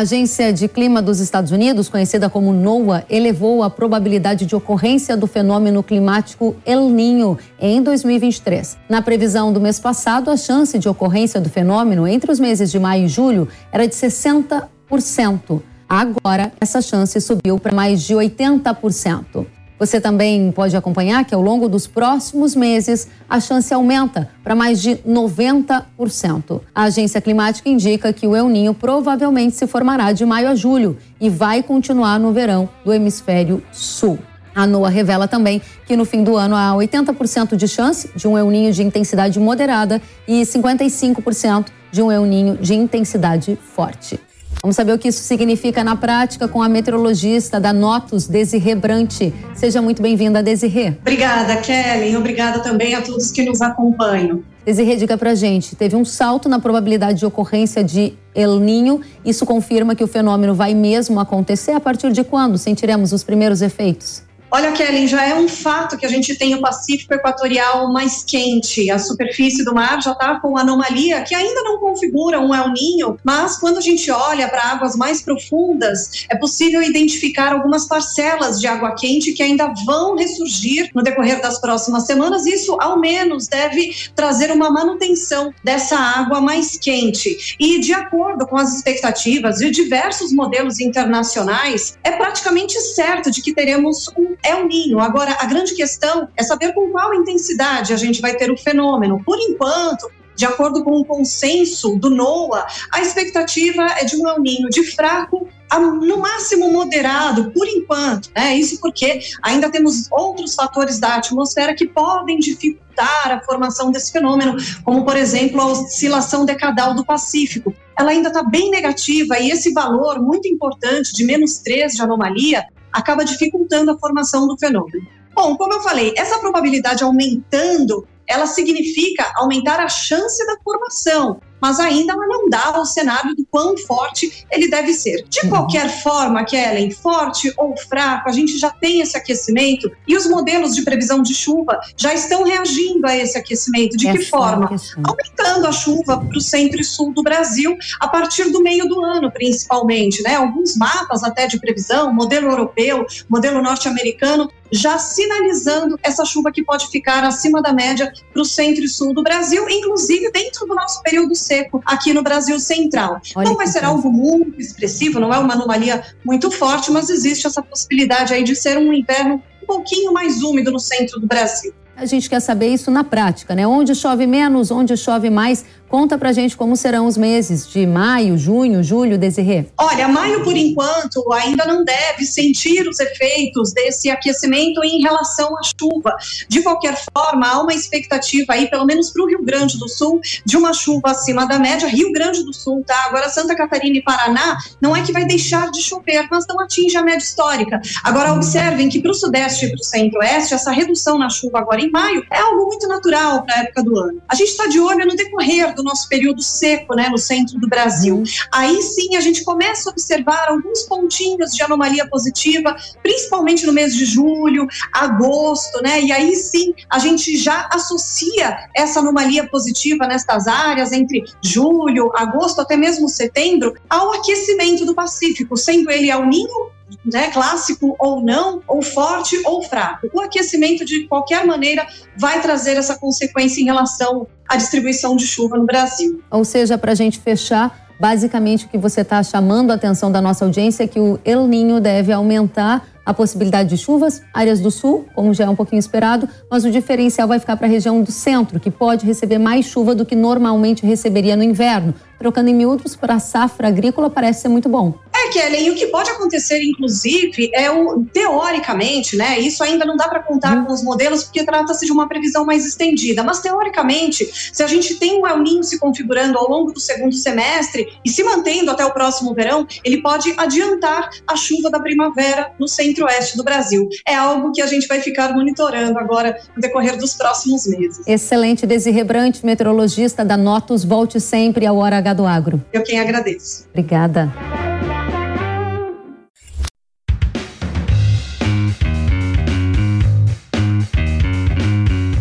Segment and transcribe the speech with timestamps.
[0.00, 5.26] Agência de Clima dos Estados Unidos, conhecida como NOAA, elevou a probabilidade de ocorrência do
[5.26, 8.78] fenômeno climático El Ninho em 2023.
[8.88, 12.78] Na previsão do mês passado, a chance de ocorrência do fenômeno entre os meses de
[12.78, 15.60] maio e julho era de 60%.
[15.86, 19.44] Agora, essa chance subiu para mais de 80%.
[19.80, 24.82] Você também pode acompanhar que ao longo dos próximos meses a chance aumenta para mais
[24.82, 26.60] de 90%.
[26.74, 30.98] A agência climática indica que o El Ninho provavelmente se formará de maio a julho
[31.18, 34.18] e vai continuar no verão do hemisfério sul.
[34.54, 38.36] A NOAA revela também que no fim do ano há 80% de chance de um
[38.36, 44.20] El Ninho de intensidade moderada e 55% de um El Ninho de intensidade forte.
[44.62, 49.32] Vamos saber o que isso significa na prática com a meteorologista da Notus, Desirê Brante.
[49.54, 50.88] Seja muito bem-vinda, Desirê.
[51.00, 52.14] Obrigada, Kelly.
[52.14, 54.42] Obrigada também a todos que nos acompanham.
[54.62, 59.00] Desirê, diga pra gente, teve um salto na probabilidade de ocorrência de El Ninho.
[59.24, 61.72] Isso confirma que o fenômeno vai mesmo acontecer?
[61.72, 64.22] A partir de quando sentiremos os primeiros efeitos?
[64.52, 68.90] Olha, Kelly, já é um fato que a gente tem o Pacífico Equatorial mais quente.
[68.90, 73.16] A superfície do mar já está com anomalia que ainda não configura um El Ninho,
[73.22, 78.66] mas quando a gente olha para águas mais profundas, é possível identificar algumas parcelas de
[78.66, 82.44] água quente que ainda vão ressurgir no decorrer das próximas semanas.
[82.44, 87.56] Isso, ao menos, deve trazer uma manutenção dessa água mais quente.
[87.60, 93.54] E, de acordo com as expectativas de diversos modelos internacionais, é praticamente certo de que
[93.54, 95.00] teremos um é o ninho.
[95.00, 99.22] Agora, a grande questão é saber com qual intensidade a gente vai ter o fenômeno.
[99.24, 100.10] Por enquanto,
[100.40, 104.84] de acordo com o consenso do NOAA, a expectativa é de um El Ninho de
[104.92, 108.30] fraco a, no máximo moderado, por enquanto.
[108.34, 108.56] Né?
[108.56, 114.56] Isso porque ainda temos outros fatores da atmosfera que podem dificultar a formação desse fenômeno,
[114.82, 117.74] como, por exemplo, a oscilação decadal do Pacífico.
[117.98, 122.64] Ela ainda está bem negativa e esse valor muito importante de menos 3 de anomalia
[122.92, 125.06] acaba dificultando a formação do fenômeno.
[125.34, 131.78] Bom, como eu falei, essa probabilidade aumentando, ela significa aumentar a chance da formação mas
[131.78, 135.24] ainda ela não dá o cenário do quão forte ele deve ser.
[135.28, 135.50] De uhum.
[135.50, 140.74] qualquer forma, Kellen, forte ou fraco, a gente já tem esse aquecimento e os modelos
[140.74, 143.96] de previsão de chuva já estão reagindo a esse aquecimento.
[143.96, 144.70] De que forma?
[145.04, 149.04] Aumentando a chuva para o centro e sul do Brasil a partir do meio do
[149.04, 150.22] ano, principalmente.
[150.22, 150.36] Né?
[150.36, 156.88] Alguns mapas até de previsão, modelo europeu, modelo norte-americano, já sinalizando essa chuva que pode
[156.88, 161.02] ficar acima da média para o centro e sul do Brasil, inclusive dentro do nosso
[161.02, 163.20] período seco aqui no Brasil Central.
[163.34, 167.44] Olha não vai ser algo muito expressivo, não é uma anomalia muito forte, mas existe
[167.44, 171.74] essa possibilidade aí de ser um inverno um pouquinho mais úmido no centro do Brasil.
[172.00, 173.66] A gente quer saber isso na prática, né?
[173.66, 175.66] Onde chove menos, onde chove mais.
[175.86, 179.66] Conta pra gente como serão os meses de maio, junho, julho, Desirê.
[179.76, 185.60] Olha, maio, por enquanto, ainda não deve sentir os efeitos desse aquecimento em relação à
[185.64, 186.16] chuva.
[186.48, 190.20] De qualquer forma, há uma expectativa aí, pelo menos para o Rio Grande do Sul,
[190.46, 191.88] de uma chuva acima da média.
[191.88, 193.06] Rio Grande do Sul, tá?
[193.06, 196.96] Agora, Santa Catarina e Paraná, não é que vai deixar de chover, mas não atinge
[196.96, 197.80] a média histórica.
[198.04, 201.80] Agora, observem que para o Sudeste e para o Centro-Oeste, essa redução na chuva agora
[201.80, 204.22] em maio é algo muito natural para a época do ano.
[204.28, 207.68] A gente está de olho no decorrer do nosso período seco, né, no centro do
[207.68, 208.16] Brasil.
[208.16, 208.24] Uhum.
[208.52, 213.94] Aí sim a gente começa a observar alguns pontinhos de anomalia positiva, principalmente no mês
[213.94, 216.00] de julho, agosto, né?
[216.00, 222.60] E aí sim a gente já associa essa anomalia positiva nestas áreas entre julho, agosto,
[222.60, 226.70] até mesmo setembro, ao aquecimento do Pacífico, sendo ele ao ninho
[227.04, 230.08] né, clássico ou não, ou forte ou fraco.
[230.12, 231.86] O aquecimento, de qualquer maneira,
[232.16, 236.22] vai trazer essa consequência em relação à distribuição de chuva no Brasil.
[236.30, 240.20] Ou seja, para a gente fechar, basicamente o que você está chamando a atenção da
[240.20, 244.70] nossa audiência é que o El Ninho deve aumentar a possibilidade de chuvas, áreas do
[244.70, 248.02] sul, como já é um pouquinho esperado, mas o diferencial vai ficar para a região
[248.02, 251.92] do centro, que pode receber mais chuva do que normalmente receberia no inverno.
[252.18, 254.94] Trocando em miúdos, para a safra agrícola parece ser muito bom.
[255.30, 259.38] Kelly, e o que pode acontecer, inclusive, é o teoricamente, né?
[259.38, 260.66] Isso ainda não dá para contar uhum.
[260.66, 263.22] com os modelos, porque trata-se de uma previsão mais estendida.
[263.22, 267.14] Mas teoricamente, se a gente tem o El Ninho se configurando ao longo do segundo
[267.14, 272.52] semestre e se mantendo até o próximo verão, ele pode adiantar a chuva da primavera
[272.58, 273.88] no centro-oeste do Brasil.
[274.06, 278.06] É algo que a gente vai ficar monitorando agora no decorrer dos próximos meses.
[278.06, 280.84] Excelente, Desi Brant, meteorologista da Notus.
[280.84, 282.62] Volte sempre ao Hora H do Agro.
[282.72, 283.66] Eu quem agradeço.
[283.70, 284.69] Obrigada.